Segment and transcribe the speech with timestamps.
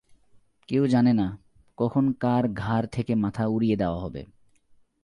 [0.67, 1.37] কেউ জানে না,
[1.77, 4.25] কখন কার ঘাড় থেকে মাথা উড়িয়ে দেওয়া হবে।